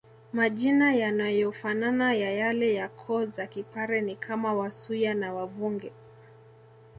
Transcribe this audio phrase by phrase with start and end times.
[0.33, 5.91] Majina yanayofanana ya yale ya koo za kipare ni kama Wasuya na Wavungi